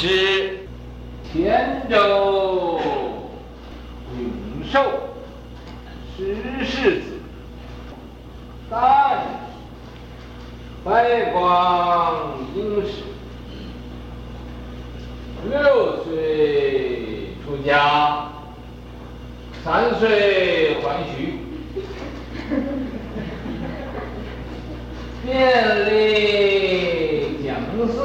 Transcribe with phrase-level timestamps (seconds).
[0.00, 0.60] 是
[1.24, 2.80] 天州
[4.16, 4.80] 永寿
[6.16, 7.06] 石世子，
[8.70, 9.24] 大
[10.84, 13.02] 白光应氏，
[15.50, 18.28] 六岁出家，
[19.64, 21.10] 三岁还俗。
[25.26, 27.56] 遍历将
[27.88, 27.96] 士，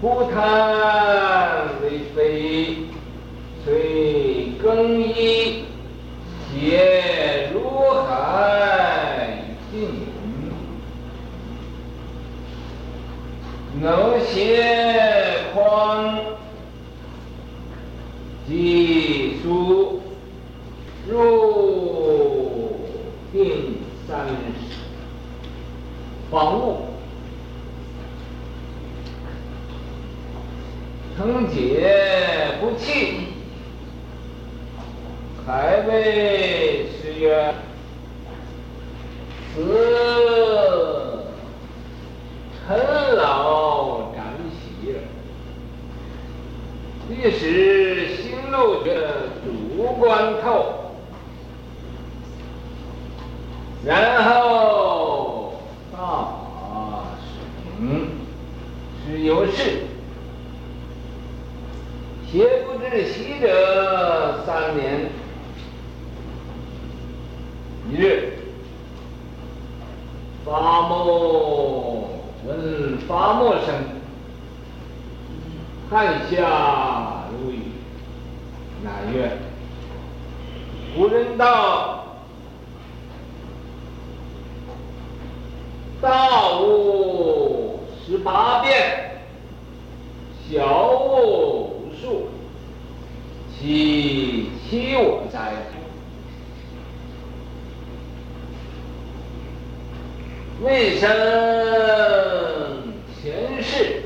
[0.00, 2.86] 呼叹为非，
[3.64, 5.64] 遂更衣，
[6.52, 7.58] 解如
[8.06, 9.42] 海
[9.72, 9.82] 尽云，
[13.82, 14.62] 能协
[15.52, 16.14] 匡
[18.46, 20.00] 济疏，
[21.08, 22.78] 入
[23.32, 24.32] 定三世。
[26.30, 26.86] 房屋，
[31.18, 31.96] 承节
[32.60, 33.24] 不弃，
[35.44, 37.52] 还为师曰
[39.52, 41.24] ：“此
[42.68, 45.02] 陈老斩喜耳。”
[47.10, 50.92] 历时新路的主观透，
[53.84, 55.54] 然后
[55.90, 55.96] 大
[57.18, 58.06] 神
[59.04, 59.18] 是。
[59.24, 59.87] 有事，
[62.30, 65.08] 邪不至息者三年。
[67.90, 68.34] 一日，
[70.44, 72.06] 伐木
[72.46, 73.74] 闻伐木声，
[75.88, 77.62] 汗下如雨。
[78.84, 79.38] 乃曰
[80.94, 82.04] ：“古人道，
[86.02, 89.06] 大悟十八变。”
[90.50, 91.47] 小悟，
[93.60, 95.52] 其欺我哉？
[100.62, 101.08] 未生
[103.20, 104.02] 前世，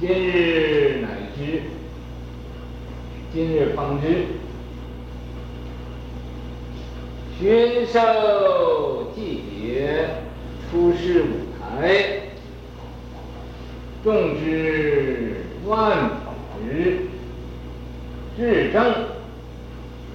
[0.00, 1.62] 今日乃知，
[3.32, 4.26] 今日方知。
[7.38, 10.08] 寻受季节，
[10.70, 11.26] 出世舞
[11.58, 12.20] 台。
[14.04, 16.10] 众之万
[16.58, 17.07] 直，
[18.38, 18.94] 至正，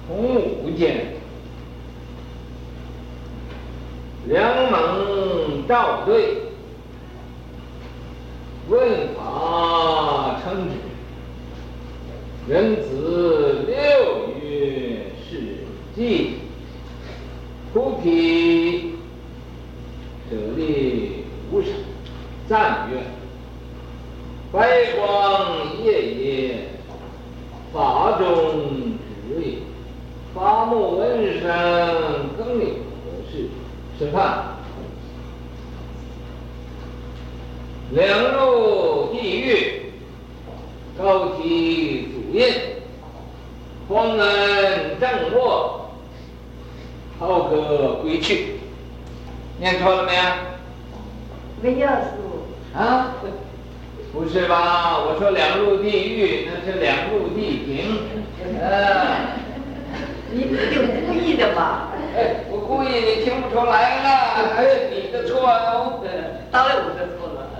[0.08, 1.08] 同五间，
[4.26, 6.38] 良猛照对，
[8.70, 8.80] 问
[9.14, 10.74] 法称之，
[12.50, 13.74] 壬子六
[14.42, 15.58] 月是
[15.94, 16.38] 季，
[17.74, 18.94] 菩提
[20.30, 21.70] 舍利无上，
[22.48, 23.02] 赞曰。
[24.50, 25.63] 白光，
[27.74, 29.58] 法中之谓，
[30.32, 31.50] 伐木闻声，
[32.38, 33.48] 更有何事？
[33.98, 34.44] 审判。
[37.90, 39.92] 两入地狱，
[40.96, 42.44] 高提祖印，
[43.88, 45.90] 皇恩正卧，
[47.18, 48.60] 浩哥归去。
[49.58, 50.22] 念错了没有？
[51.60, 52.78] 没有，师父。
[52.78, 53.16] 啊？
[54.14, 54.98] 不是吧？
[55.00, 57.98] 我说两入地狱，那是两入地平。
[58.46, 58.62] 嗯，
[60.30, 60.42] 你
[60.72, 61.88] 就故意的吧？
[62.16, 64.08] 哎，我故意，你听不出来了？
[64.56, 66.00] 哎，你的错哦。
[66.52, 67.50] 当然我的错了。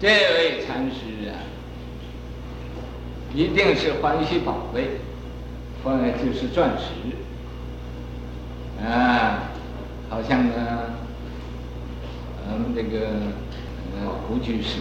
[0.00, 1.34] 这位禅师啊，
[3.34, 5.00] 一定是欢喜宝贝，
[5.82, 6.84] 或者就是钻石。
[8.86, 9.50] 啊。
[10.10, 10.54] 好像呢，
[12.48, 13.08] 嗯，这个
[13.94, 14.78] 呃，胡居士，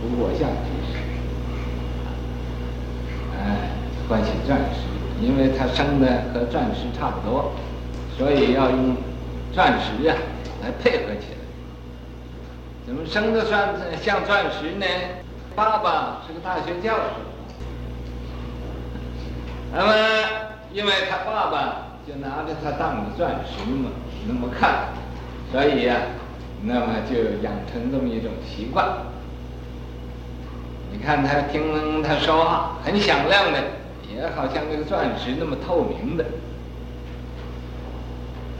[0.00, 0.98] 胡国相居士，
[3.38, 3.70] 哎，
[4.08, 7.52] 欢喜钻石，因为他生的和钻石差不多，
[8.18, 8.96] 所以要用
[9.52, 10.16] 钻石啊
[10.60, 11.38] 来配合起来。
[12.84, 13.68] 怎么生的算
[14.02, 14.86] 像钻石呢？
[15.54, 17.02] 爸爸是个大学教授，
[19.72, 19.94] 那么
[20.72, 21.81] 因为他爸爸。
[22.06, 23.90] 就拿着它当个钻石嘛，
[24.26, 24.88] 那么看，
[25.52, 25.98] 所以呀、
[26.62, 27.14] 那么就
[27.44, 28.84] 养成这么一种习惯。
[30.90, 33.58] 你看他听他说话很响亮的，
[34.12, 36.24] 也好像那个钻石那么透明的。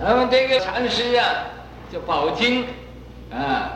[0.01, 1.25] 那么这个禅师啊，
[1.93, 2.65] 就宝金
[3.33, 3.73] 啊，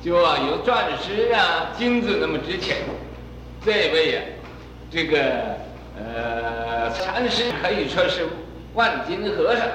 [0.00, 2.76] 就啊有钻石啊、金子那么值钱。
[3.64, 4.30] 这位呀、啊，
[4.92, 5.18] 这个
[5.98, 8.28] 呃禅师可以说是。
[8.74, 9.66] 万金和尚，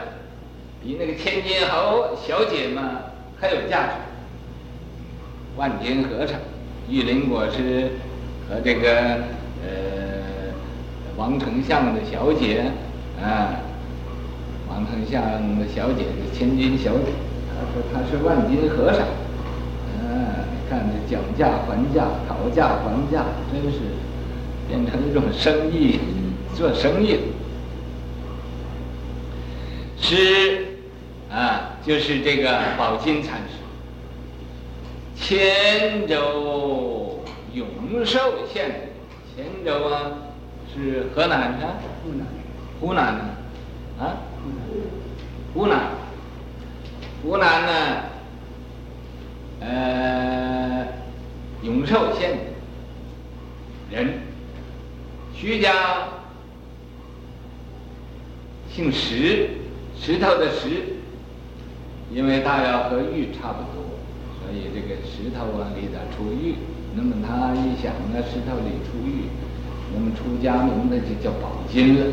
[0.82, 3.00] 比那个千金侯小姐嘛
[3.40, 3.94] 还有价值。
[5.58, 6.40] 万金和尚、
[6.90, 7.92] 玉林国师
[8.50, 8.90] 和这个
[9.62, 10.54] 呃
[11.18, 12.72] 王丞相的小姐
[13.22, 13.60] 啊，
[14.70, 15.22] 王丞相
[15.60, 17.12] 的小姐是千金小姐，
[17.50, 23.80] 他说他是万金和尚，啊，你看这讲价还价、讨价还价，真是
[24.68, 26.00] 变成一种生意，
[26.56, 27.20] 做生意。
[30.04, 30.66] 师
[31.32, 33.54] 啊，就是这个宝金禅师。
[35.16, 37.24] 黔州
[37.54, 38.20] 永寿
[38.54, 38.90] 县，
[39.34, 40.12] 黔州啊，
[40.76, 41.66] 是河南的，
[42.04, 42.28] 湖南，
[42.82, 43.24] 湖南呢，
[43.98, 44.18] 啊，
[45.54, 45.92] 湖南，
[47.24, 48.04] 湖南呢，
[49.62, 50.86] 呃，
[51.62, 52.38] 永寿县
[53.90, 54.20] 人，
[55.34, 56.10] 徐家
[58.70, 59.50] 姓石，
[60.00, 60.98] 石头的石，
[62.12, 63.84] 因为它要和玉差不多。
[64.40, 66.56] 所以这个石头啊里头出玉，
[66.96, 69.30] 那么他一想啊，石头里出玉，
[69.94, 72.06] 那么出家名那就叫宝金了，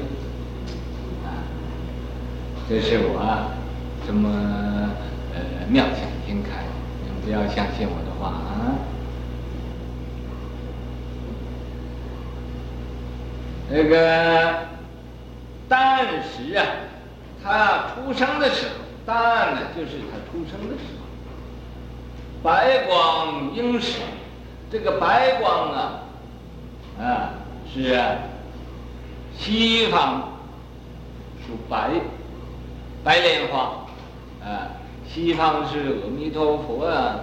[1.24, 1.44] 啊，
[2.68, 3.50] 这是我
[4.06, 4.30] 这么
[5.34, 6.64] 呃妙想天开，
[7.04, 8.78] 你们不要相信我的话啊。
[13.72, 14.66] 那个
[15.68, 16.64] 但是啊，
[17.42, 18.74] 他出生的时候，
[19.06, 21.00] 答案呢就是他出生的时候。
[22.42, 23.98] 白光应时，
[24.70, 26.02] 这个白光啊，
[26.98, 27.30] 啊
[27.72, 28.00] 是
[29.36, 30.32] 西方
[31.46, 31.90] 属白，
[33.04, 33.86] 白莲花，
[34.42, 34.68] 啊
[35.06, 37.16] 西方是阿弥陀佛啊，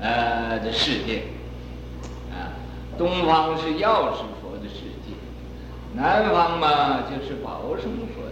[0.00, 1.22] 呃的世界，
[2.30, 2.52] 啊
[2.98, 5.14] 东方是药师佛的世界，
[5.94, 8.22] 南方嘛就是宝生佛，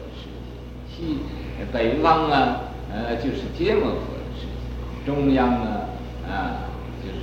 [0.96, 1.18] 西
[1.72, 2.60] 北方啊
[2.90, 5.82] 呃就是羯摩佛的世界，中央啊。
[6.28, 6.66] 啊，
[7.04, 7.20] 就是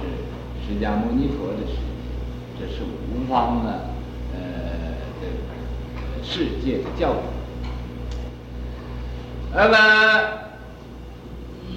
[0.64, 3.90] 释迦牟尼佛的世界，这是五方的
[4.32, 4.40] 呃
[6.24, 7.18] 世界的教育。
[9.54, 9.76] 那么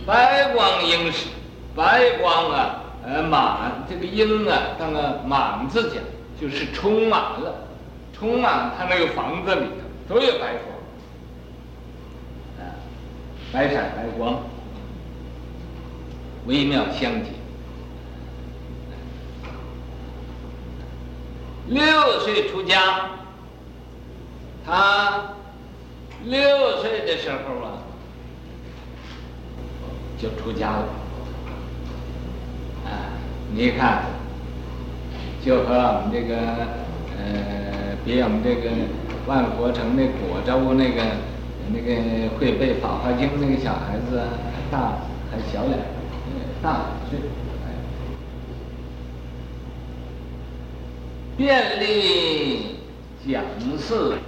[0.07, 1.27] 白光英是，
[1.75, 6.01] 白光啊，呃满这个英啊，当个满字讲，
[6.41, 7.67] 就是充满了，
[8.17, 9.63] 充满他那个房子里
[10.07, 10.76] 头都有白光，
[13.57, 14.43] 白闪白光。
[16.45, 17.31] 微妙相结。
[21.69, 23.13] 六岁出家，
[24.67, 25.37] 他
[26.27, 27.79] 六岁的时候啊，
[30.21, 30.89] 就出家了。
[32.85, 33.09] 啊，
[33.55, 34.05] 你看，
[35.43, 36.37] 就和我们这个
[37.17, 38.71] 呃，比我们这个
[39.27, 41.03] 万佛城那果州那个
[41.73, 44.99] 那个会背《法华经》那个小孩子还大
[45.31, 45.85] 还小点儿。
[46.63, 46.81] 大
[47.11, 47.19] 是，
[51.37, 52.79] 遍历
[53.31, 53.45] 讲
[53.79, 54.19] 事，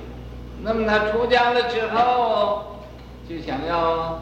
[0.62, 2.82] 那么他出家了之后，
[3.28, 4.20] 就想要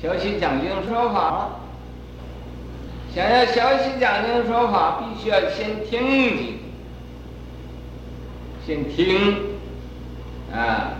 [0.00, 1.50] 学习讲经说法，
[3.14, 6.00] 想要学习讲经说法，必须要先听
[6.38, 6.58] 经，
[8.66, 9.36] 先听，
[10.52, 10.99] 啊，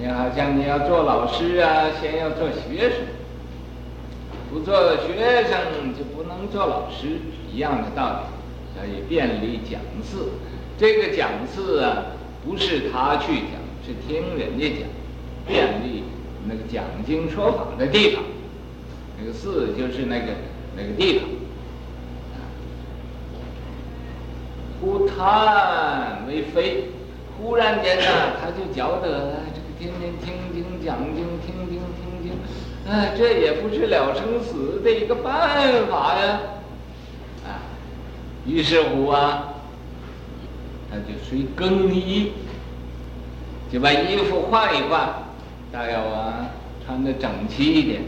[0.00, 2.98] 你好像你要做老师啊，先要做学生。
[4.48, 7.18] 不做学生就不能做老师，
[7.52, 8.78] 一样的道理。
[8.78, 10.28] 所以便利讲寺，
[10.78, 12.04] 这个讲寺啊，
[12.46, 14.88] 不是他去讲，是听人家讲。
[15.48, 16.04] 便利
[16.46, 18.22] 那个讲经说法的地方，
[19.18, 20.26] 那个寺就是那个
[20.76, 21.28] 那个地方。
[24.80, 26.84] 忽叹为非，
[27.36, 28.04] 忽然间呢，
[28.40, 29.40] 他就觉得
[29.78, 32.32] 天天听经讲经，听经听经。
[32.90, 36.40] 哎，这也不是了生死的一个办法呀！
[37.46, 37.62] 啊，
[38.44, 39.54] 于是乎啊，
[40.90, 42.32] 他就随更衣，
[43.72, 45.14] 就把衣服换一换，
[45.70, 46.50] 大要啊
[46.84, 48.00] 穿得整齐一点。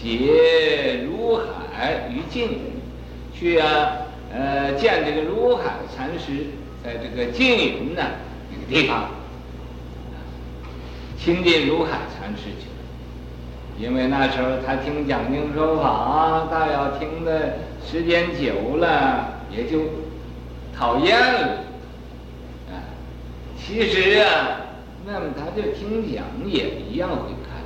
[0.00, 1.40] 结如
[1.72, 2.60] 海于静，
[3.34, 3.96] 去啊，
[4.32, 6.48] 呃，见这个如海禅师，
[6.84, 8.02] 在这个静云呢
[8.52, 9.08] 那个地方，
[11.24, 12.68] 亲近如海禅师去。
[13.82, 19.84] 因为那时候他听讲经说法，大要听的时间久了，也就
[20.76, 21.48] 讨厌了。
[22.68, 22.76] 啊，
[23.58, 24.60] 其实啊，
[25.06, 27.16] 那么他就听讲也一样会
[27.48, 27.62] 看。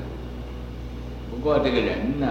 [1.28, 2.26] 不过这个人呢，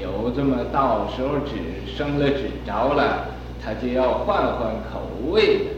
[0.00, 3.26] 有这么到时候只生了纸着了，
[3.62, 5.70] 他就要换换口味了，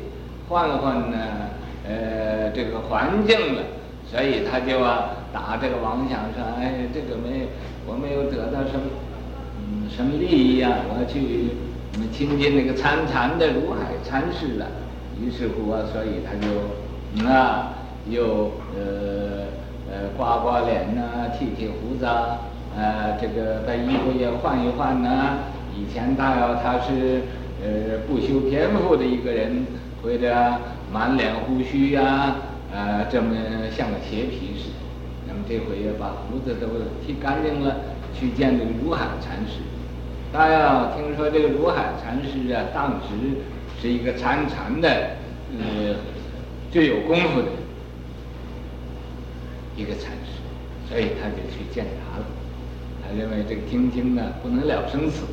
[0.49, 1.19] 换换呢，
[1.85, 3.63] 呃，这个环境了。
[4.13, 7.49] 所以他就啊打这个妄想说，哎，这个没
[7.87, 8.85] 我没有得到什么
[9.59, 11.57] 嗯什么利益呀、我要去
[12.13, 14.67] 亲近那个参禅的如海禅师了。
[15.19, 16.47] 于是乎啊，所以他就
[17.17, 17.73] 嗯啊
[18.11, 19.49] 又呃
[19.91, 22.39] 呃刮刮脸呐、剃剃胡子啊，
[22.77, 25.39] 呃这个把衣服也换一换呐、
[25.75, 27.23] 以前他要他是
[27.63, 29.65] 呃不修边幅的一个人，
[30.03, 30.35] 或者
[30.93, 32.35] 满脸胡须呀、
[32.75, 33.37] 呃，这么
[33.77, 34.81] 像个鞋皮似的。
[35.29, 36.67] 那么这回也把胡子都
[37.07, 37.77] 剃干净了，
[38.19, 39.61] 去见这个如海禅师。
[40.33, 43.37] 大家听说这个如海禅师啊，当时
[43.79, 44.89] 是一个参禅的，
[45.59, 45.97] 呃，
[46.71, 47.49] 最有功夫的
[49.77, 50.41] 一个禅师，
[50.89, 52.25] 所以他就去见他了。
[53.03, 55.25] 他认为这个听经呢，不能了生死，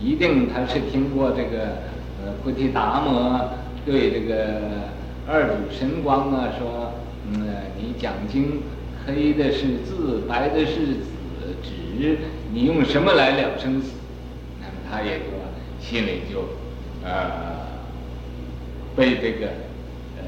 [0.00, 1.78] 一定他是听过这个
[2.24, 3.50] 呃菩提达摩
[3.84, 4.92] 对这个。
[5.26, 6.92] 二祖神光啊，说，
[7.30, 7.46] 嗯，
[7.78, 8.60] 你讲经，
[9.06, 10.98] 黑的是字，白的是
[11.62, 12.18] 纸，
[12.52, 13.92] 你用什么来了生死？
[14.60, 15.24] 那么他也就
[15.80, 16.44] 心里就，
[17.04, 17.80] 呃，
[18.96, 19.46] 被这个，
[20.18, 20.24] 呃，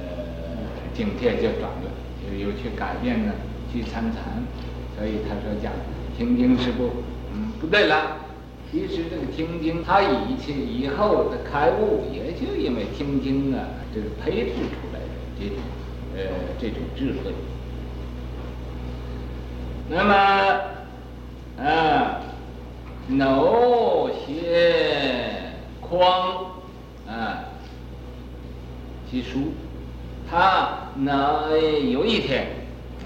[0.94, 1.90] 境界就转了，
[2.22, 3.32] 就又去改变了，
[3.72, 4.42] 去参禅。
[4.96, 5.72] 所以他说讲
[6.16, 6.90] 听经是不，
[7.34, 8.23] 嗯，不对了。
[8.74, 15.06] 其实这个听经，他以前以后的开悟，也就因为听经啊，这个培植出来的
[15.38, 15.58] 这种，
[16.16, 16.22] 呃，
[16.58, 17.32] 这种智慧。
[19.88, 20.14] 那么，
[21.64, 22.20] 啊，
[23.24, 26.46] 偶现匡，
[27.06, 27.44] 啊，
[29.08, 29.52] 其书，
[30.28, 32.48] 他那有一天，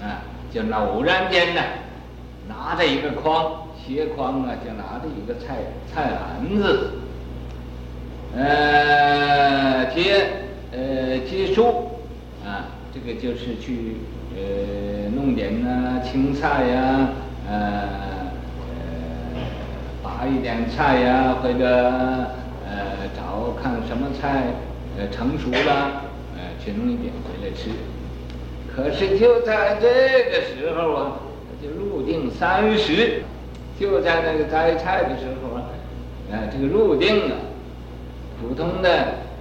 [0.01, 1.61] 啊，就偶然间呢，
[2.47, 3.68] 拿着一个筐。
[3.85, 5.57] 斜筐啊，就拿着一个菜
[5.91, 6.91] 菜篮子，
[8.35, 10.27] 呃，接
[10.71, 11.89] 呃接书，
[12.45, 13.97] 啊，这个就是去
[14.35, 17.09] 呃弄点啊青菜呀，
[17.49, 17.53] 呃
[18.69, 19.41] 呃
[20.03, 24.53] 拔一点菜呀，或者呃找看什么菜
[24.97, 26.03] 呃成熟了，
[26.35, 27.71] 呃去弄一点回来吃。
[28.71, 31.19] 可是就在这个时候啊，
[31.61, 33.23] 就入定三十。
[33.79, 35.63] 就在那个摘菜的时候啊，
[36.29, 37.37] 啊，这个入定啊，
[38.41, 38.89] 普通的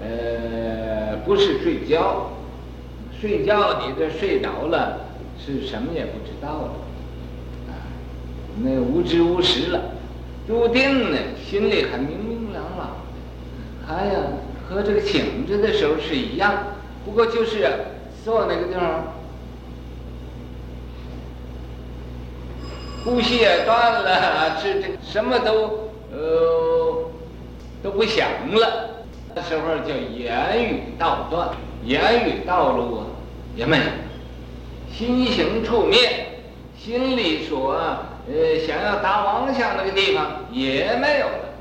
[0.01, 2.31] 呃不是睡觉，
[3.21, 5.01] 睡觉你这睡着了
[5.45, 6.73] 是什么也不知道了，
[7.69, 7.75] 啊，
[8.63, 9.81] 那无知无识了。
[10.47, 12.97] 入定呢，心里很明明朗朗，
[13.89, 14.21] 哎呀，
[14.69, 16.55] 和这个醒着的时候是一样，
[17.05, 17.69] 不过就是
[18.25, 19.18] 坐那个地方。
[23.05, 27.11] 呼吸也断了， 是这什么都呃
[27.83, 28.91] 都不想了。
[29.35, 31.51] 那时候叫言语道断，
[31.85, 33.07] 言语道路啊
[33.55, 33.83] 也没有，
[34.93, 36.41] 心行处灭，
[36.77, 41.55] 心里所呃想要达妄想那个地方也没有了，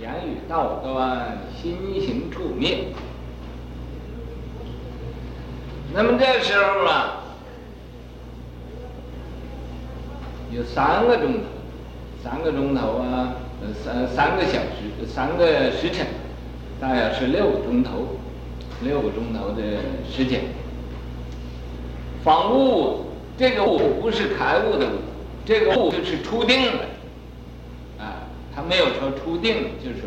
[0.00, 2.86] 言语道断，心行处灭。
[5.92, 7.20] 那么这时候啊。
[10.54, 11.40] 有三个钟头，
[12.22, 16.06] 三个钟头啊，呃三三个小时，三个时辰，
[16.80, 18.06] 大约是六个钟头，
[18.80, 19.62] 六个钟头的
[20.08, 20.42] 时间。
[22.22, 23.06] 方悟，
[23.36, 24.98] 这个悟不是开悟的悟，
[25.44, 26.84] 这个悟就是初定的，
[27.98, 28.22] 啊，
[28.54, 30.04] 他没有说初定，就是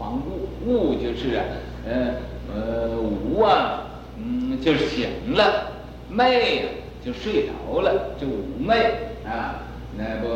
[0.00, 1.40] 方悟，悟就是
[1.86, 2.16] 呃
[2.52, 3.84] 呃无啊，
[4.18, 5.70] 嗯，就是醒了，
[6.10, 6.64] 昧
[7.04, 8.74] 就睡着了，就无寐
[9.24, 9.62] 啊。
[9.98, 10.28] 那不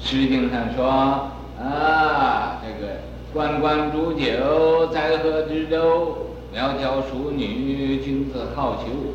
[0.00, 0.86] 诗经上说
[1.60, 3.00] 啊，这个
[3.32, 9.12] 关关铸酒，在河之洲，窈窕淑女，君子好逑。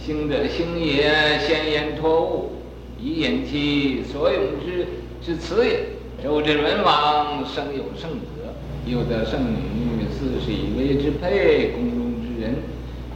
[0.00, 2.52] 行者行也，先言托物，
[3.00, 4.86] 以引其所用之
[5.20, 5.80] 之辞也。
[6.22, 8.54] 周之文王，生有圣德，
[8.86, 12.54] 又得圣女，四是以为之配，宫中之人，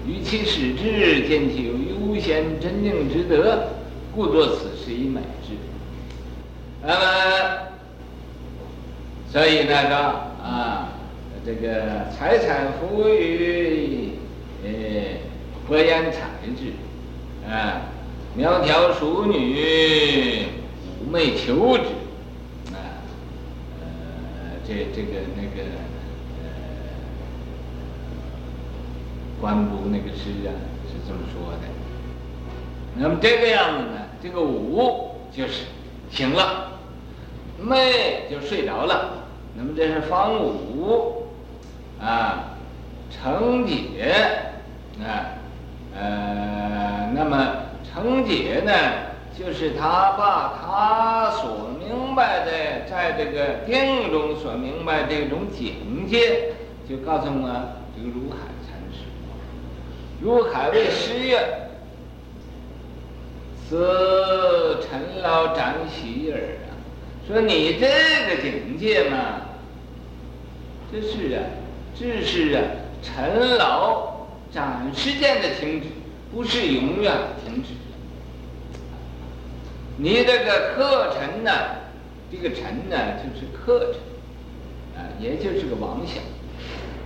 [0.07, 3.61] 于其使之，见其有悠闲真静之德，
[4.19, 5.55] 故作此事以美之。
[6.83, 7.69] 那么，
[9.31, 9.97] 所以呢说
[10.43, 10.89] 啊，
[11.47, 14.15] 这个财产富裕，
[14.65, 14.71] 呃，
[15.69, 16.73] 国颜才智，
[17.49, 17.83] 啊，
[18.35, 20.47] 苗条淑女，
[21.07, 21.85] 妩媚求之，
[22.75, 22.99] 啊，
[23.81, 23.87] 呃，
[24.67, 25.63] 这这个那个，
[26.43, 26.51] 呃，
[29.41, 30.51] 关公那个诗啊
[30.89, 31.69] 是这么说的。
[33.01, 35.65] 那么这个样子呢，这个妩就是
[36.11, 36.67] 醒了。
[37.61, 39.25] 昧就睡着了，
[39.57, 41.27] 那么这是方悟
[42.01, 42.55] 啊，
[43.11, 44.05] 成解
[45.01, 45.43] 啊，
[45.93, 48.73] 呃，那么成解呢，
[49.37, 56.53] 就是他把他所明白的，在这个定中所明白这种境界，
[56.89, 57.49] 就告诉我
[57.97, 58.37] 这个如海
[58.69, 59.03] 禅师，
[60.21, 61.68] 如海为师曰。
[63.69, 66.73] 是陈老长喜儿啊，
[67.27, 67.87] 说你这
[68.27, 69.19] 个境界嘛，
[70.91, 71.45] 这是啊，
[71.95, 72.63] 这是啊，
[73.03, 75.89] 陈老暂时间的停止，
[76.33, 77.13] 不是永远
[77.45, 77.75] 停止。
[79.99, 81.51] 你这个课程呢，
[82.33, 84.01] 这个陈呢就是课程，
[84.97, 86.23] 啊，也就是个妄想，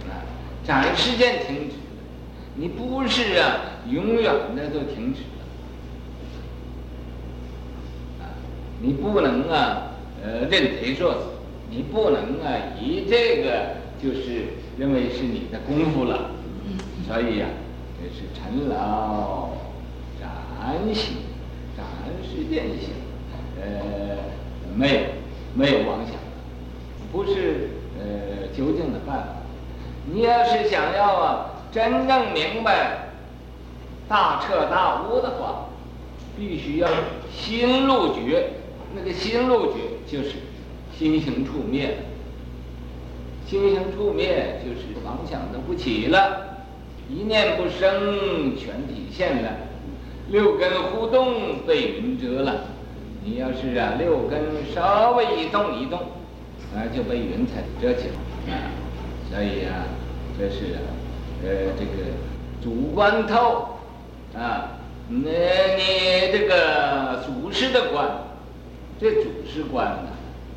[0.09, 0.23] 啊，
[0.65, 1.75] 暂时间停止，
[2.55, 5.23] 你不是啊，永远的都停止。
[8.85, 9.93] 你不能啊，
[10.25, 11.21] 呃，认贼作子，
[11.71, 14.47] 你不能啊，以这个就是
[14.77, 16.33] 认为是你的功夫了，
[17.07, 17.55] 所以呀、啊，
[17.97, 19.51] 这是陈老
[20.21, 20.29] 展
[20.93, 21.19] 行，
[21.77, 21.87] 展
[22.25, 22.91] 示见行，
[23.61, 24.17] 呃，
[24.75, 25.01] 没有
[25.55, 26.17] 没有妄想，
[27.13, 27.71] 不是
[28.01, 29.27] 呃究竟的办法。
[30.13, 33.11] 你要是想要啊，真正明白
[34.09, 35.69] 大彻大悟的话，
[36.37, 36.89] 必须要
[37.33, 38.55] 心路觉。
[38.95, 40.35] 那个心入觉就是
[40.97, 41.97] 心行处灭，
[43.47, 46.65] 心行处灭就是妄想都不起了，
[47.09, 49.51] 一念不生，全体现了，
[50.29, 52.67] 六根互动被云遮了。
[53.25, 54.41] 你要是啊六根
[54.75, 55.99] 稍微一动一动，
[56.75, 58.09] 啊就被云彩遮起
[58.49, 58.71] 来啊。
[59.31, 59.87] 所以啊，
[60.39, 60.81] 这是啊，
[61.43, 62.13] 呃这个
[62.63, 63.79] 主观透
[64.35, 64.77] 啊，
[65.09, 65.31] 那
[65.77, 68.29] 你这个祖师的观。
[69.03, 70.11] 这主事观呢，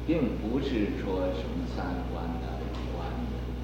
[0.06, 0.70] 并不是
[1.02, 1.84] 说什么三
[2.14, 2.46] 观的
[2.96, 3.08] 观，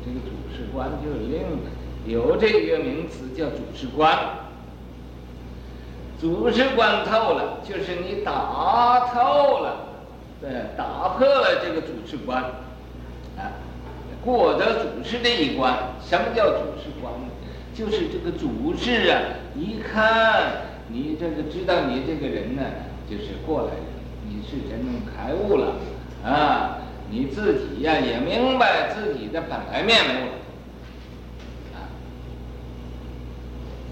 [0.03, 4.17] 这个主事观就是另有这个名词叫主事观。
[6.19, 9.85] 主事观透了，就是你打透了，
[10.41, 12.43] 对，打破了这个主事观，
[13.37, 13.53] 啊，
[14.25, 15.77] 过得主事这一关。
[16.03, 17.27] 什么叫主事观呢？
[17.75, 19.21] 就是这个主事啊，
[19.55, 22.63] 一看你这个知道你这个人呢，
[23.07, 24.00] 就是过来人。
[24.33, 25.75] 你是真正开悟了
[26.23, 26.77] 啊！
[27.09, 30.31] 你自己呀、也明白自己的本来面目了
[31.75, 31.91] 啊！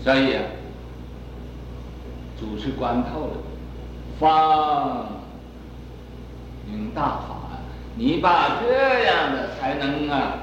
[0.02, 0.44] 所以啊，
[2.40, 3.34] 祖师观透了，
[4.18, 5.10] 方
[6.66, 7.36] 明大法。
[7.96, 10.38] 你把这样的才能啊，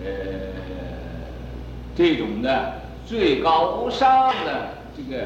[0.00, 0.06] 呃，
[1.96, 2.74] 这种的
[3.04, 5.24] 最高无上的这个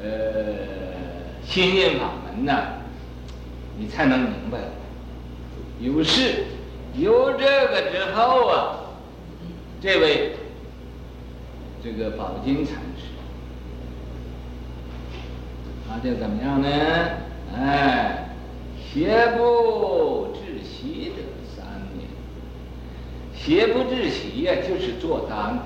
[0.00, 0.87] 呃
[1.58, 2.12] 心印法。
[2.24, 2.54] 门呢，
[3.76, 4.58] 你才能明白。
[5.80, 6.44] 有事，
[6.94, 8.76] 有这个之后啊，
[9.80, 10.36] 这位
[11.82, 13.10] 这个宝金禅师，
[15.88, 16.68] 他就怎么样呢？
[17.56, 18.28] 哎，
[18.80, 21.22] 邪不至息者
[21.56, 21.64] 三
[21.96, 22.06] 年。
[23.34, 25.58] 邪不至息呀，就是坐单，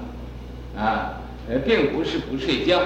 [0.74, 2.80] 啊，呃，并不是不睡觉，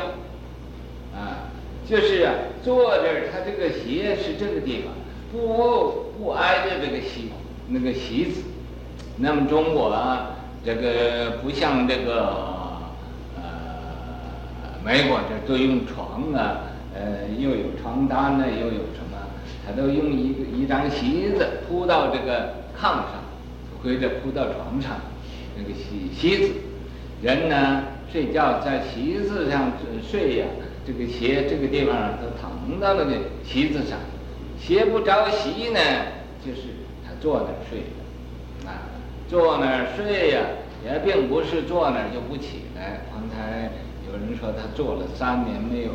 [1.14, 1.45] 啊。
[1.88, 4.92] 就是啊，坐这儿，他这个鞋是这个地方，
[5.31, 7.31] 不不挨着这个席
[7.68, 8.42] 那个席子。
[9.18, 12.83] 那么中国啊，这个不像这个
[13.37, 13.42] 呃
[14.85, 19.16] 美国这都用床啊，呃又有床单呢，又有什么，
[19.64, 23.22] 他都用一个一张席子铺到这个炕上，
[23.81, 24.96] 或者铺到床上，
[25.57, 26.53] 那个席席子，
[27.22, 29.70] 人呢睡觉在席子上
[30.03, 30.46] 睡呀。
[30.87, 33.12] 这个鞋这个地方都躺到那
[33.44, 33.99] 席子上，
[34.57, 35.81] 鞋不着席呢，
[36.44, 36.62] 就是
[37.05, 37.81] 他坐那儿睡
[38.62, 38.87] 的，啊，
[39.29, 40.46] 坐那儿睡呀，
[40.85, 43.01] 也并不是坐那儿就不起来。
[43.11, 43.68] 刚才
[44.07, 45.90] 有人说他坐了三年没有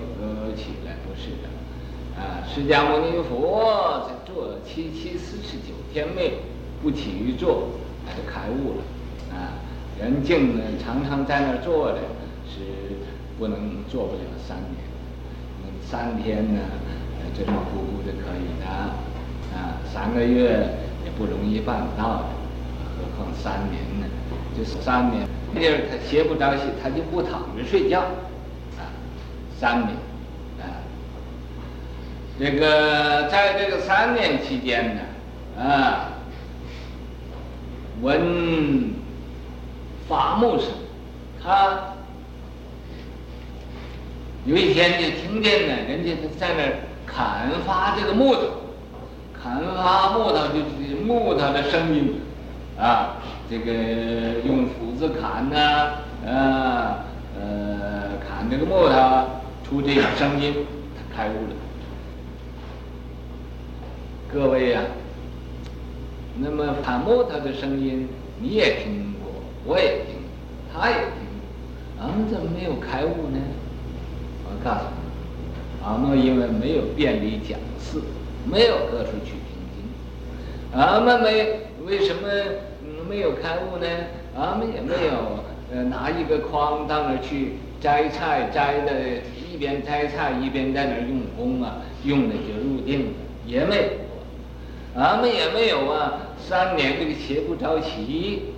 [0.57, 1.47] 起来，不是的，
[2.19, 6.31] 啊，释迦牟尼佛在坐了七七四十九天没有
[6.83, 7.69] 不起于坐，
[8.05, 8.83] 他就开悟了，
[9.33, 9.55] 啊，
[9.97, 11.99] 人静呢常常在那儿坐着
[12.45, 12.80] 是。
[13.41, 13.57] 不能
[13.89, 14.77] 做不了三年，
[15.81, 16.59] 三天呢，
[17.35, 18.67] 这么呼呼的可以的，
[19.57, 22.25] 啊，三个月也不容易办到的，
[22.95, 24.05] 何况三年呢？
[24.55, 28.01] 就是三年，第二他歇不着息，他就不躺着睡觉，
[28.77, 28.85] 啊，
[29.59, 29.89] 三年，
[30.59, 30.85] 啊，
[32.37, 35.01] 这个在这个三年期间呢，
[35.59, 36.11] 啊，
[38.03, 38.93] 闻
[40.07, 40.67] 伐木声，
[41.43, 41.90] 他。
[44.43, 46.63] 有一天就听见呢，人家在那
[47.05, 48.41] 砍伐这个木头，
[49.31, 52.15] 砍伐木头就是木头的声音，
[52.75, 53.71] 啊，这个
[54.43, 57.05] 用斧子砍呐，啊，
[57.39, 59.27] 呃，砍这个木头，
[59.63, 61.55] 出这个声音，他开悟了。
[64.33, 64.81] 各位呀、
[66.39, 68.07] 那么砍木头的声音
[68.39, 69.31] 你也听过，
[69.65, 70.15] 我也听，
[70.73, 71.11] 他也听，
[71.99, 73.37] 俺们怎么没有开悟呢？
[74.51, 78.01] 我告诉你，俺们因为没有便利讲寺，
[78.45, 82.27] 没有各处去听经，俺们没为什么
[83.09, 83.87] 没有开悟呢？
[84.37, 88.91] 俺们也没有呃拿一个筐到那儿去摘菜，摘的
[89.51, 93.11] 一边摘菜一边在那儿用功啊，用的就入定了，
[93.45, 93.83] 也没有。
[94.95, 98.53] 俺们也没有啊，三年这个邪不着席，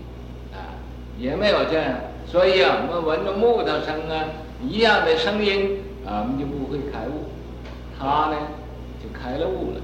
[0.52, 0.82] 啊，
[1.20, 1.94] 也没有这样，
[2.26, 4.26] 所以啊，我们闻着木头声啊，
[4.68, 5.83] 一样的声音，
[6.14, 7.26] 咱，们就不会开悟。
[7.98, 8.38] 他呢，
[9.02, 9.82] 就开了悟了。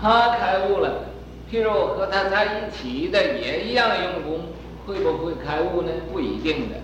[0.00, 0.88] 他开悟了，
[1.50, 4.40] 譬如我和他在一起的也一样用功，
[4.86, 5.90] 会不会开悟呢？
[6.12, 6.76] 不一定的，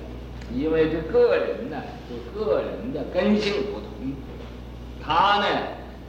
[0.53, 1.77] 因为这个人呢，
[2.11, 4.13] 就个人的根性不同。
[5.01, 5.47] 他呢？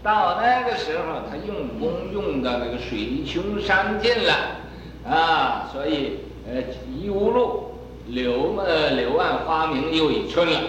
[0.01, 4.34] 到那个时候，他用功用到那个水穷山尽了，
[5.08, 7.75] 啊，所以呃一无路，
[8.08, 8.63] 柳嘛
[8.95, 10.60] 柳暗花明又一村了，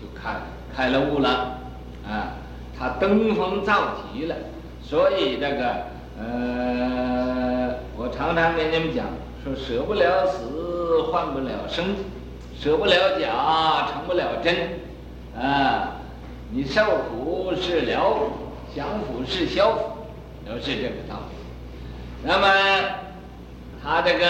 [0.00, 0.30] 就开
[0.76, 1.58] 开了悟了，
[2.06, 2.34] 啊，
[2.78, 4.34] 他登峰造极了，
[4.82, 5.86] 所以这个
[6.18, 9.06] 呃，我常常跟你们讲，
[9.42, 11.94] 说舍不了死，换不了生，
[12.58, 14.54] 舍不了假，成不了真，
[15.40, 15.96] 啊，
[16.50, 18.30] 你受苦是了苦。
[18.74, 19.80] 享福是消福，
[20.44, 22.24] 都是这个道理。
[22.24, 22.48] 那么
[23.80, 24.26] 他这个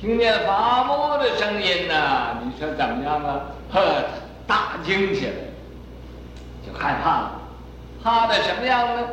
[0.00, 3.42] 听见伐木的声音呢，你说怎么样啊？
[3.70, 4.02] 呵，
[4.46, 5.32] 大惊起来，
[6.66, 7.32] 就害怕了，
[8.02, 9.06] 怕的什么样呢？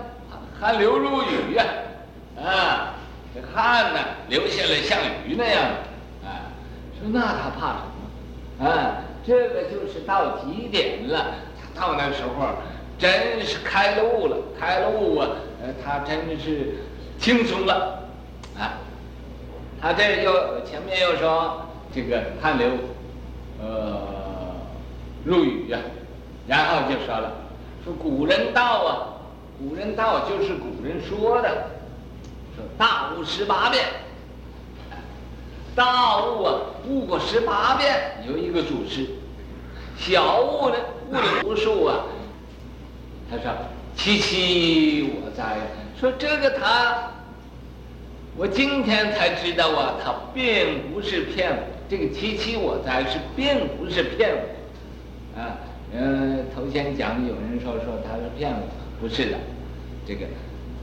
[0.57, 1.65] 汗流如雨呀，
[2.41, 2.93] 啊，
[3.35, 5.61] 这汗呢流下来像雨那样，
[6.23, 6.47] 啊，
[6.97, 7.83] 说那他怕什
[8.57, 8.65] 么？
[8.65, 8.95] 啊，
[9.25, 11.33] 这个就是到极点了。
[11.75, 12.47] 他到那时候，
[12.97, 15.27] 真是开了悟了，开了悟啊！
[15.61, 16.77] 呃，他真是
[17.19, 18.03] 轻松了，
[18.57, 18.71] 啊！
[19.81, 22.69] 他这又前面又说这个汗流，
[23.61, 24.01] 呃，
[25.23, 25.79] 入雨呀，
[26.47, 27.31] 然后就说了，
[27.83, 28.89] 说古人道啊，
[29.59, 31.49] 古人道就是古人说的，
[32.55, 33.85] 说大悟十八变，
[35.75, 36.55] 大悟啊，
[36.87, 39.07] 悟过十八变有一个祖师，
[39.97, 40.75] 小悟呢？
[41.09, 42.03] 悟了无数啊！
[43.31, 43.45] 他说
[43.95, 45.57] ：“其其我哉！”
[45.97, 47.11] 说这个他，
[48.37, 51.57] 我今天才知道啊，他并不是骗我。
[51.89, 55.57] 这个“其其我才”是并不是骗我啊。
[55.91, 58.61] 嗯，头先讲有人说说他是骗我，
[59.01, 59.37] 不是的。
[60.05, 60.27] 这个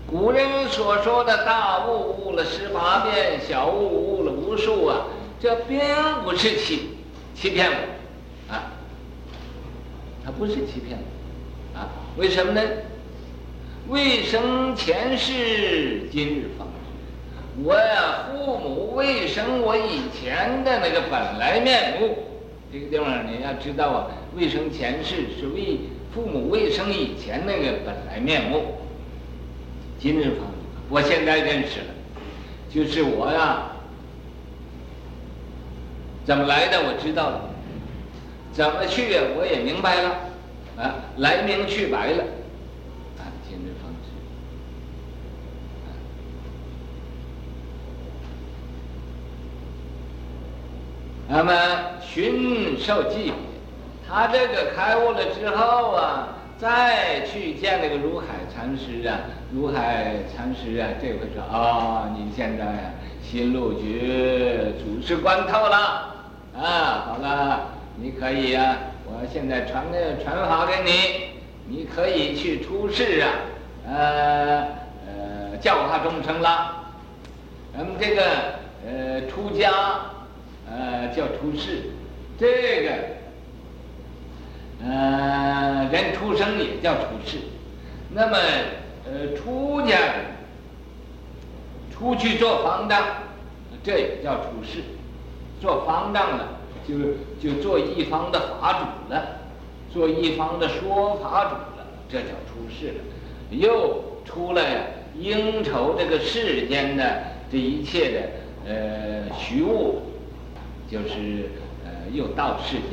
[0.05, 5.07] 古人所说的大悟悟了十八变，小悟悟了无数啊，
[5.39, 5.79] 这并
[6.25, 6.89] 不是欺
[7.37, 8.53] 欺骗我。
[8.53, 8.73] 啊
[10.25, 10.99] 他不是欺骗
[11.75, 12.61] 我，啊，为什么呢？
[13.89, 16.67] 未生前世，今日方。
[17.63, 22.19] 我呀，父母未生我以前的那个本来面目。
[22.73, 25.79] 这个地方你要知道啊，未生前世是为
[26.13, 28.75] 父母未生以前那个本来面目。
[30.01, 30.47] 今日方，
[30.91, 31.87] 我现在认识了，
[32.69, 33.71] 就是我呀，
[36.25, 36.79] 怎么来的？
[36.79, 37.51] 我知道了。
[38.53, 39.17] 怎么去？
[39.37, 40.11] 我也明白了，
[40.77, 42.25] 啊，来明去白了，
[43.19, 44.11] 啊，今日方知。
[51.37, 51.53] 那么
[52.01, 53.33] 寻受记，
[54.09, 56.29] 他这个开悟了之后啊，
[56.61, 59.19] 再去见那个如海禅师啊，
[59.53, 66.15] 如海禅师啊，这回说啊、哦，你现在呀，心路觉，祖师观透了，
[66.57, 67.61] 啊，好了。
[67.97, 71.31] 你可以、啊，我现在传个传法给你，
[71.67, 73.27] 你可以去出世啊，
[73.89, 74.69] 呃
[75.05, 76.77] 呃教化众生了。
[77.77, 78.23] 咱们这个
[78.87, 79.71] 呃出家
[80.75, 81.91] 呃叫出世，
[82.37, 82.91] 这个
[84.83, 87.39] 呃人出生也叫出世。
[88.13, 88.37] 那么
[89.07, 90.15] 呃出家人
[91.93, 93.05] 出去做方丈，
[93.85, 94.83] 这也叫出世，
[95.61, 96.49] 做方丈了。
[96.87, 96.95] 就
[97.41, 99.39] 就做一方的法主了，
[99.91, 102.95] 做一方的说法主了，这叫出世了，
[103.49, 110.03] 又出来应酬这个世间的这一切的呃虚物，
[110.95, 111.51] 就是
[111.85, 112.85] 呃又到世间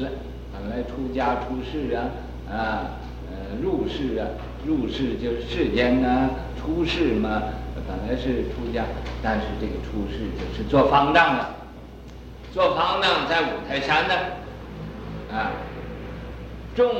[0.00, 0.10] 来了。
[0.54, 2.08] 本来出家出世啊
[2.50, 2.96] 啊
[3.28, 4.26] 呃入世啊
[4.64, 7.42] 入世就是世间呢，出世嘛
[7.86, 8.84] 本来是出家，
[9.22, 11.56] 但是这个出世就是做方丈了。
[12.54, 14.14] 做方丈在五台山呢，
[15.30, 15.52] 啊，
[16.74, 16.90] 众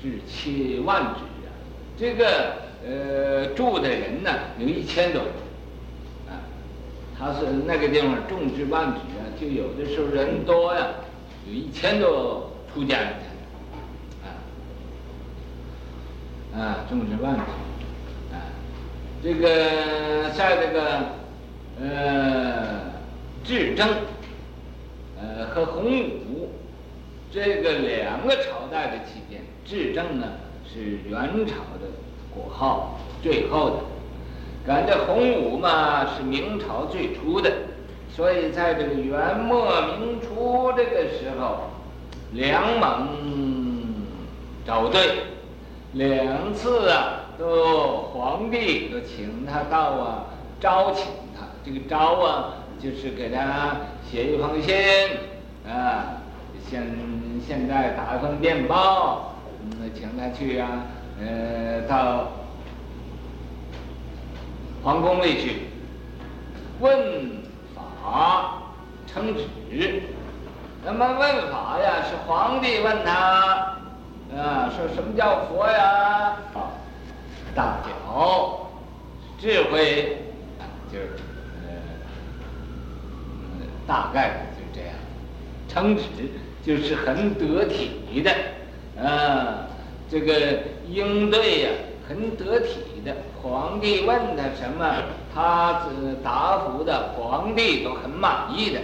[0.00, 1.52] 至七万之啊，
[1.98, 2.52] 这个
[2.86, 5.30] 呃住的人呢有一千多，人，
[7.18, 10.86] 他是那个地方众至万举啊，就有的时候人多呀，
[11.46, 13.12] 有一千多出家人，
[14.22, 14.28] 啊，
[16.54, 17.40] 啊众至万举，
[18.32, 18.36] 啊，
[19.22, 21.02] 这个在这个
[21.80, 22.92] 呃
[23.44, 23.88] 至正，
[25.20, 26.50] 呃和洪武。
[27.32, 30.26] 这个两个朝代的期间，至正呢
[30.64, 31.90] 是元朝的
[32.32, 33.76] 国号最后的，
[34.66, 37.50] 咱这洪武嘛是明朝最初的，
[38.10, 41.70] 所以在这个元末明初这个时候，
[42.32, 43.06] 两猛
[44.66, 45.00] 找对，
[45.92, 50.26] 两次啊都皇帝都请他到啊
[50.58, 51.04] 招请
[51.38, 53.76] 他，这个招啊就是给他
[54.10, 54.74] 写一封信
[55.64, 56.22] 啊。
[56.68, 56.82] 现
[57.46, 60.82] 现在打一封电报，嗯，请他去啊，
[61.20, 62.32] 呃，到
[64.86, 65.62] 皇宫里去
[66.78, 67.42] 问
[67.74, 68.62] 法
[69.04, 70.00] 称旨。
[70.84, 73.78] 那么问法呀，是皇帝问他，
[74.32, 76.36] 啊，说什么叫佛呀？
[76.54, 76.70] 啊，
[77.52, 78.70] 大脚
[79.40, 80.18] 智慧，
[80.92, 81.08] 就是
[81.66, 81.74] 呃，
[83.88, 84.94] 大概就这样，
[85.66, 86.04] 称旨。
[86.64, 88.30] 就是很得体的，
[89.00, 89.66] 啊，
[90.08, 91.70] 这个应对呀、
[92.08, 93.16] 很得体的。
[93.48, 95.02] 皇帝问他什么，
[95.34, 98.80] 他只答复的，皇帝都很满意的，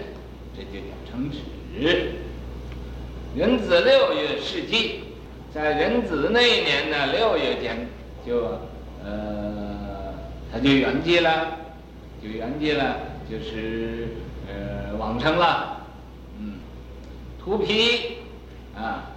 [0.56, 1.38] 这就叫称旨。
[3.34, 5.04] 壬子六月逝祭，
[5.52, 7.88] 在壬子那一年呢，六月间
[8.26, 8.58] 就，
[9.04, 10.12] 呃，
[10.52, 11.48] 他就圆寂了，
[12.22, 12.96] 就圆寂了，
[13.28, 14.08] 就是
[14.46, 15.78] 呃往生了。
[16.38, 16.54] 嗯
[17.42, 18.18] 土坯，
[18.76, 19.10] 啊，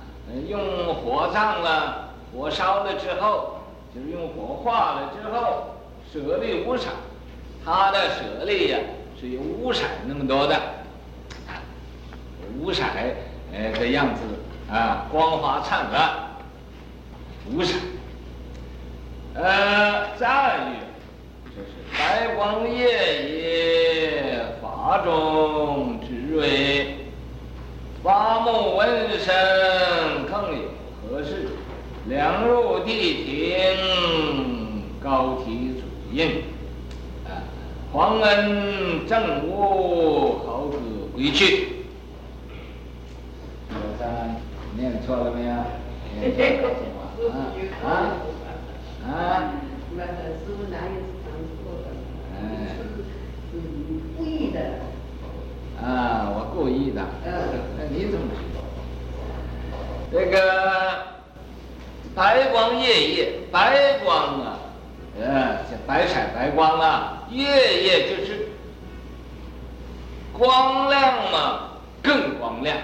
[0.48, 3.60] 用火葬了，火烧了之后，
[3.96, 5.76] 就是用火化了之后，
[6.12, 6.90] 舍利五色，
[7.64, 8.78] 他的舍利呀
[9.18, 10.60] 是有五色那么多的，
[12.60, 12.84] 五色
[13.54, 14.22] 呃的样子
[14.70, 16.10] 啊，光华灿烂，
[17.50, 17.78] 五色，
[19.34, 26.98] 呃，再一个就是白光夜夜法中之瑞。
[28.04, 29.34] 发木闻声
[30.30, 30.70] 更有
[31.10, 31.48] 何事？
[32.08, 36.44] 两入地庭，高体祖印。
[37.26, 37.42] 啊，
[37.92, 40.78] 皇恩正悟，好自
[41.16, 41.86] 回去。
[43.70, 44.36] 老三，
[44.78, 45.54] 念错了没有？
[46.22, 47.02] 念错了吗？
[47.84, 49.54] 啊啊啊！
[49.98, 51.86] 那师傅哪有讲错的？
[52.36, 52.76] 哎，
[53.52, 54.60] 是你故意的。
[55.82, 57.02] 啊，我故意的。
[57.26, 57.28] 嗯，
[57.78, 58.62] 那你怎么知道？
[60.12, 60.36] 这个
[62.16, 64.58] 白光夜夜，白光啊，
[65.20, 67.44] 呃，这白色白光啊，夜
[67.84, 68.48] 夜就是
[70.32, 72.78] 光亮嘛，更光亮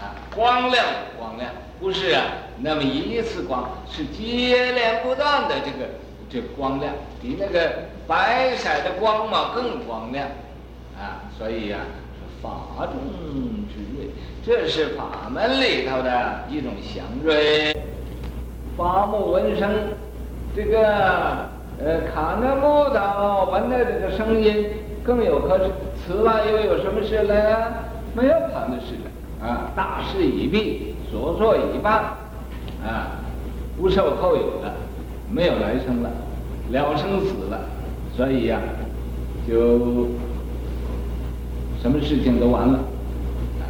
[0.00, 0.84] 啊，光亮
[1.16, 2.24] 光亮，不是啊，
[2.58, 5.88] 那么一次光是接连不断的这个
[6.28, 10.26] 这光亮，比那个白色的光嘛更光亮
[10.98, 12.02] 啊，所以呀、啊。
[12.44, 12.94] 法中
[13.72, 14.10] 之瑞，
[14.44, 17.74] 这是法门里头的一种祥瑞。
[18.76, 19.70] 发目闻声，
[20.54, 20.86] 这个
[21.78, 24.66] 呃，卡那木头闻的这个声音，
[25.04, 25.58] 更有何？
[26.06, 27.34] 此外又有什么事呢？
[28.14, 29.70] 没有他的事了啊！
[29.74, 32.04] 大事已毕，所作已办
[32.84, 33.18] 啊，
[33.80, 34.74] 不受后有了，
[35.30, 36.10] 没有来生了，
[36.70, 37.60] 了生死了，
[38.16, 38.60] 所以呀、
[39.48, 40.08] 就。
[41.82, 43.68] 什么事情都完了，啊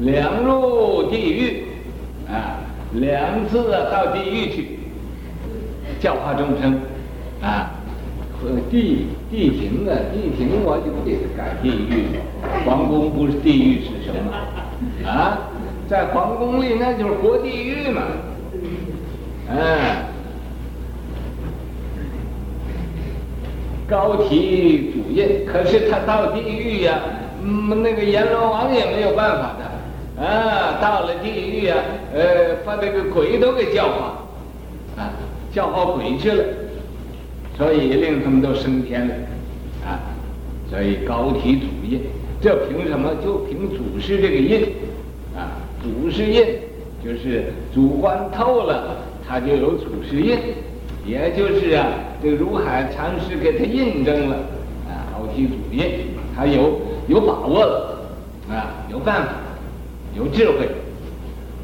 [0.00, 1.66] 两入地狱，
[2.28, 2.58] 啊，
[2.92, 4.78] 两次啊到地狱去。
[6.00, 6.78] 教化众生，
[7.42, 7.72] 啊，
[8.70, 12.20] 地地庭啊，地庭我就不得改地狱，
[12.64, 14.30] 皇宫不是地狱是什么？
[15.04, 15.38] 啊，
[15.88, 18.02] 在皇宫里那就是活地狱嘛，
[19.50, 20.06] 啊，
[23.88, 27.00] 高提主印，可是他到地狱呀、
[27.42, 29.67] 嗯，那个阎罗王也没有办法的，
[30.20, 31.78] 啊，到了地狱啊，
[32.12, 34.18] 呃，把这个鬼都给教化，
[34.96, 35.12] 啊，
[35.52, 36.44] 教化鬼去了，
[37.56, 39.14] 所以令他们都升天了，
[39.86, 40.00] 啊，
[40.68, 42.00] 所以高提祖印，
[42.40, 43.14] 这凭什么？
[43.24, 44.62] 就凭祖师这个印，
[45.36, 46.44] 啊，祖师印
[47.04, 50.36] 就是主观透了，他就有祖师印，
[51.06, 51.86] 也就是啊，
[52.22, 54.36] 这个如海禅师给他印证了，
[54.88, 56.80] 啊，高提祖印，他有。
[57.08, 58.00] 有把握了，
[58.50, 59.32] 啊，有办法，
[60.18, 60.68] 有智慧，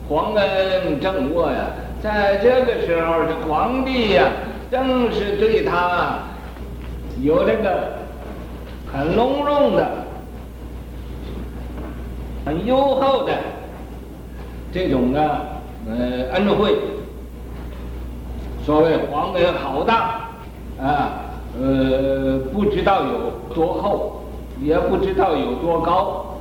[0.09, 1.67] 皇恩正卧呀，
[2.01, 4.29] 在这个时候，这皇帝呀，
[4.71, 6.19] 正是对他
[7.21, 7.95] 有这个
[8.93, 9.91] 很隆重的、
[12.45, 13.33] 很优厚的
[14.73, 15.21] 这种的
[15.89, 16.77] 呃恩惠。
[18.65, 19.99] 所谓皇恩浩荡
[20.81, 21.11] 啊，
[21.61, 24.23] 呃，不知道有多厚，
[24.63, 26.34] 也不知道有多高。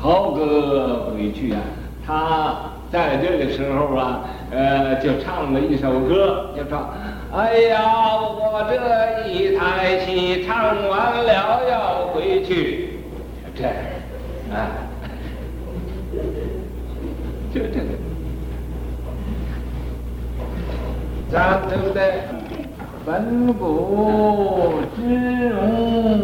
[0.00, 1.60] 豪哥回去啊，
[2.06, 2.56] 他
[2.90, 6.88] 在这个时候啊，呃，就唱了一首歌，就唱
[7.36, 7.82] ：“哎呀，
[8.16, 10.56] 我这一台戏唱
[10.88, 13.00] 完了要回去。”
[13.54, 13.66] 这，
[14.54, 14.72] 啊，
[17.52, 17.92] 就这个，
[21.30, 22.22] 咱对不对？
[23.04, 26.20] 本古之容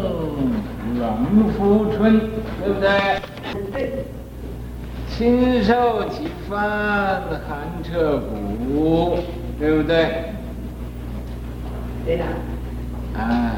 [0.98, 2.20] 冷复春，
[2.62, 2.88] 对不对？
[5.16, 8.20] 禽兽几番寒彻
[8.68, 9.18] 骨，
[9.58, 10.24] 对不对？
[12.04, 12.24] 对的。
[13.18, 13.54] 啊，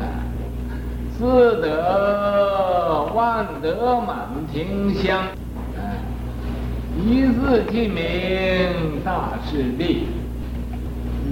[1.18, 5.24] 自得万德满庭香，
[6.96, 10.06] 一字记名大势力，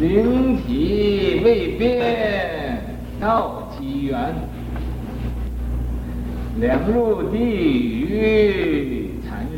[0.00, 4.34] 灵体未变道机缘，
[6.58, 9.06] 两入地狱。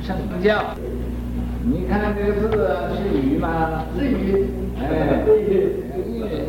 [0.09, 0.75] 圣教，
[1.63, 2.49] 你看这个字
[2.97, 3.85] 是鱼吗？
[3.95, 4.47] 是鱼。
[4.81, 5.21] 哎，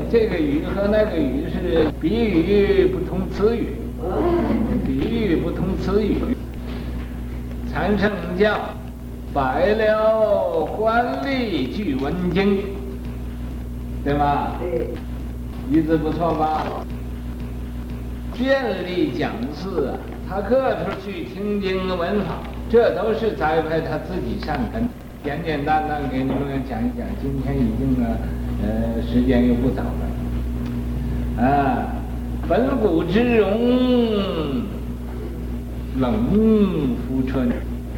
[0.09, 3.73] 这个鱼和那个鱼是比喻不同词语，
[4.85, 6.15] 比喻不同词语。
[7.69, 8.57] 禅圣教，
[9.33, 12.59] 百了观力具文经，
[14.05, 14.55] 对吧？
[14.61, 14.87] 对。
[15.69, 16.63] 一字不错吧？
[18.33, 19.93] 遍历讲释，
[20.29, 22.37] 他各处去听经闻法。
[22.69, 24.87] 这都是栽培他自己善根，
[25.23, 27.07] 简简单单给你们讲一讲。
[27.19, 28.05] 今天已经呢，
[28.61, 31.95] 呃，时间又不早了，啊，
[32.47, 34.61] 本古之容
[35.97, 36.13] 冷
[37.07, 37.49] 复春，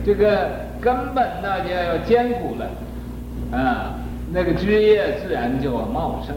[0.05, 2.69] 这个根本那就要坚固了，
[3.51, 3.99] 啊，
[4.31, 6.33] 那个枝叶自然就茂盛。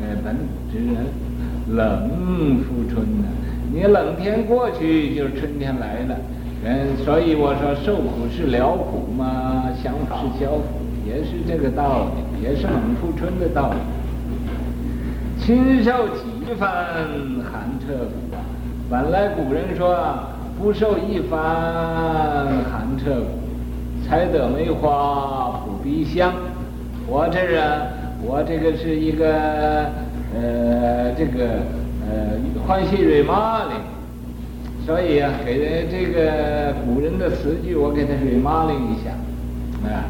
[0.00, 1.04] 哎，本古之人
[1.68, 2.08] 冷
[2.60, 3.28] 复春呢，
[3.72, 6.16] 你冷天过去，就是春天来了。
[6.64, 10.62] 嗯，所以我说受苦是疗苦嘛，享福是消苦，
[11.08, 13.78] 也是这个道理，也是冷复春的道理。
[15.40, 16.68] 亲受几番
[17.42, 18.44] 寒彻骨啊！
[18.88, 19.96] 本来古人说
[20.56, 21.40] 不受一番
[22.70, 26.32] 寒彻骨，才得梅花扑鼻香。
[27.08, 27.62] 我这人，
[28.22, 29.32] 我这个是一个
[30.36, 31.58] 呃，这个
[32.12, 33.70] 呃，欢喜瑞玛的。
[34.84, 39.12] 所以啊，给人这个古人的词句，我给他 re 骂了一下，
[39.88, 40.04] 啊，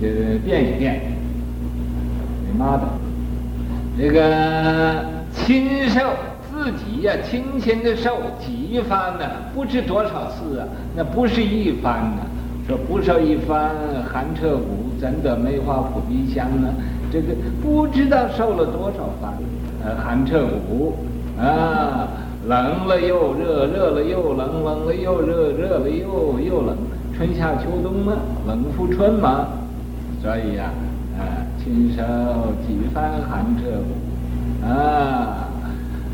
[0.00, 1.00] 就是变一变
[2.52, 3.00] ，remarking。
[3.98, 6.00] 这个亲受
[6.52, 9.24] 自己呀、啊，亲亲的受几番呢？
[9.54, 12.22] 不知多少次啊，那不是一番呢。
[12.68, 13.70] 说不受一番
[14.12, 16.68] 寒彻骨，怎得梅花扑鼻香呢？
[17.10, 17.28] 这个
[17.62, 19.32] 不知道受了多少番，
[19.82, 20.96] 呃，寒彻骨
[21.40, 22.08] 啊。
[22.46, 26.76] 冷了又热，热了又冷，冷了又热，热了又又冷，
[27.16, 28.12] 春夏秋冬嘛，
[28.46, 29.48] 冷复春嘛，
[30.22, 30.70] 所以呀、
[31.18, 32.04] 啊，啊，禽兽
[32.64, 35.48] 几番寒彻骨，啊，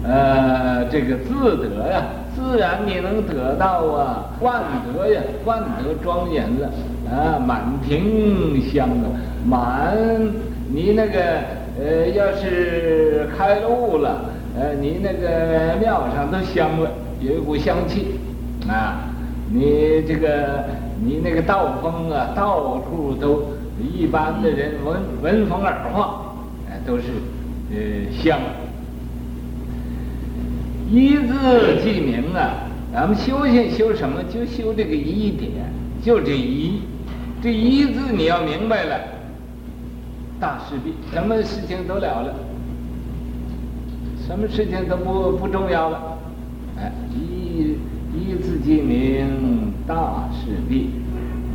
[0.04, 2.02] 呃，这个自得呀，
[2.35, 6.70] 自然你能得到啊，万德呀，万德庄严了，
[7.11, 9.04] 啊，满庭香啊，
[9.46, 9.98] 满，
[10.72, 11.20] 你那个
[11.78, 14.32] 呃，要是开路了。
[14.54, 18.20] 呃，你那个庙上都香了，有一股香气，
[18.68, 19.08] 啊，
[19.50, 20.64] 你这个
[21.02, 23.44] 你那个道风啊，到处都
[23.80, 26.34] 一般的人闻闻风而化，
[26.70, 27.04] 哎，都是
[27.70, 28.38] 呃香。
[30.90, 34.22] 一字记名啊，咱们修行修什么？
[34.24, 35.50] 就修这个一点，
[36.05, 36.82] 就这一，
[37.42, 39.00] 这一字你要明白了，
[40.38, 42.34] 大事毕，什么事情都了了。
[44.27, 46.18] 什么事情都不不重要了，
[46.79, 47.77] 哎，一
[48.14, 50.91] 一字即名，大势毕，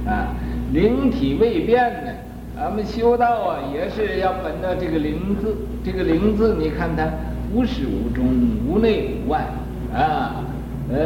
[0.05, 0.35] 啊，
[0.73, 2.11] 灵体未变呢。
[2.55, 7.07] 咱们修道啊，也是要本着这个灵字，这个灵字，你看它
[7.53, 8.25] 无始无终，
[8.67, 9.45] 无内无外，
[9.93, 10.43] 啊，
[10.91, 10.97] 呃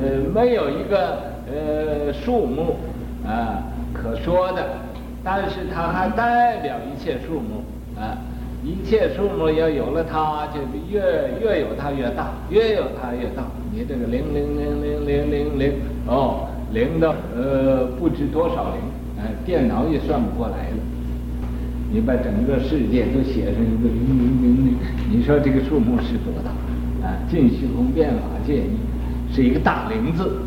[0.00, 2.76] 呃，没有一个呃数目
[3.26, 3.62] 啊
[3.92, 4.64] 可说的，
[5.22, 7.64] 但是它还代表一切数目
[8.00, 8.16] 啊。
[8.64, 11.00] 一切数目要有了它，就越
[11.42, 13.44] 越有它越大，越有它越大。
[13.72, 15.72] 你这个零零零零零零零
[16.06, 18.80] 哦，零到呃不知多少零，
[19.18, 20.76] 哎电脑也算不过来了。
[21.90, 24.76] 你把整个世界都写成一个零零零零，
[25.10, 26.50] 你说这个数目是多大？
[27.04, 28.62] 啊，进虚空变法界
[29.34, 30.38] 是一个大零字，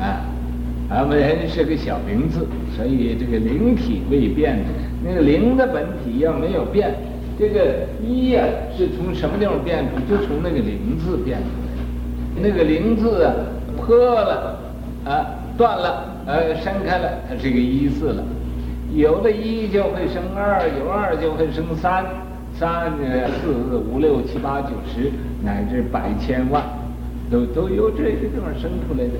[0.00, 0.24] 啊，
[0.88, 4.64] 我们人是个小零字，所以这个灵体未变的，
[5.06, 6.94] 那个灵的本体要没有变，
[7.38, 8.42] 这个一呀、
[8.76, 10.00] 是从什么地方变出？
[10.10, 11.44] 就从那个灵字变出
[12.42, 13.32] 来，那个灵字啊
[13.76, 14.58] 破了，
[15.04, 15.26] 啊
[15.56, 18.24] 断了，呃伸开了，它是一个一字了。
[18.94, 22.04] 有了一就会生二，有二就会生三，
[22.54, 22.92] 三
[23.42, 25.10] 四五六七八九十
[25.42, 26.62] 乃至百千万，
[27.30, 29.14] 都都由这个地方生出来的。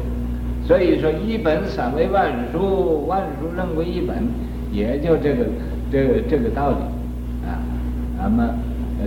[0.67, 4.17] 所以说一本散为万书，万书任归一本，
[4.73, 5.45] 也就这个
[5.91, 6.77] 这这个道理
[7.47, 7.61] 啊。
[8.19, 8.55] 那么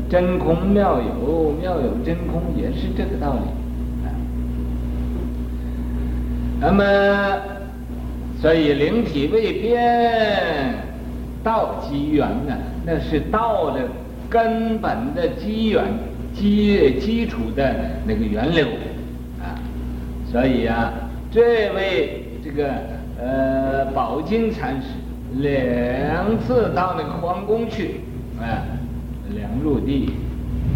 [0.10, 3.42] 真空妙有，妙有真空，也是这个道理
[4.06, 4.10] 啊。
[6.60, 6.84] 那么。
[8.42, 10.74] 所以灵体未变，
[11.44, 12.56] 道机缘呢？
[12.86, 13.82] 那是道的
[14.30, 15.84] 根本的机缘，
[16.34, 17.76] 基基础的
[18.08, 18.66] 那个源流
[19.42, 19.60] 啊。
[20.32, 20.94] 所以啊，
[21.30, 22.70] 这位这个
[23.22, 24.88] 呃宝金禅师
[25.38, 28.02] 两次到那个皇宫去
[28.40, 28.66] 啊，
[29.36, 30.10] 两入地，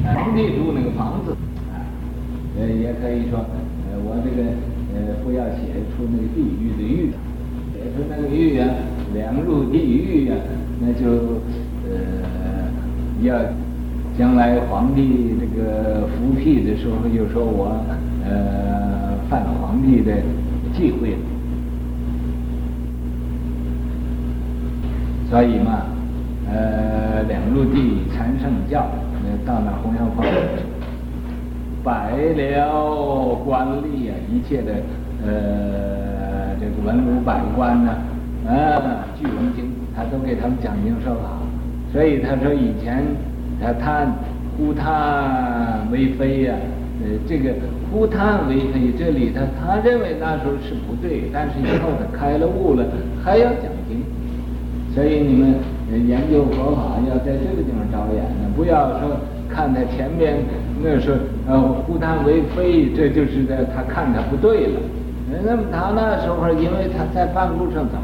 [0.04, 1.36] 皇帝住那个房子
[1.74, 1.82] 啊，
[2.60, 4.44] 呃也可以说，呃我这个
[4.94, 7.12] 呃不要写出那个地狱的狱。
[7.74, 8.70] 写出那个狱啊，
[9.14, 10.38] 两入地狱啊，
[10.80, 11.42] 那就
[11.90, 12.70] 呃
[13.22, 13.36] 要
[14.18, 17.84] 将来皇帝这个复辟的时候，就说我
[18.24, 20.14] 呃犯了皇帝的
[20.78, 21.18] 忌讳
[25.34, 25.82] 所以嘛，
[26.48, 28.86] 呃两入地禅圣教，
[29.24, 30.24] 那到那弘扬法，
[31.84, 34.74] 摆了官吏啊，一切的
[35.26, 36.54] 呃。
[36.60, 37.92] 这个文武百官呢，
[38.48, 41.40] 啊，聚龙经，他都给他们讲经说法。
[41.92, 43.04] 所以他说以前
[43.60, 44.14] 他贪
[44.56, 46.54] 忽贪为非呀，
[47.02, 47.56] 呃，这个
[47.92, 52.86] 忽贪为非这里他他认为那时候是不对，但是以后他开了悟了，
[53.26, 53.73] 还要讲。
[54.94, 55.56] 所以你们
[56.08, 59.18] 研究佛法要在这个地方着眼呢，不要说
[59.50, 60.38] 看他前面
[60.84, 61.18] 那是
[61.48, 64.80] 呃忽贪为非，这就是在他看他不对了。
[65.44, 67.98] 那么他那时候，因为他在半路上走，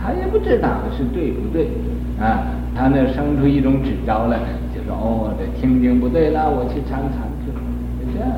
[0.00, 1.68] 他也不知道是对不对，
[2.18, 2.40] 啊，
[2.74, 4.38] 他那生出一种执着来，
[4.74, 7.60] 就说哦，这听经不对了，我去参禅去了，
[8.00, 8.30] 就这样。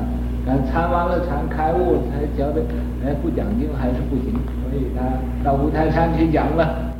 [0.45, 2.59] 但参完了禅开悟，才觉得，
[3.05, 4.35] 哎，不讲经还是不行，
[4.67, 5.07] 所以他
[5.41, 6.92] 到五台山去讲了。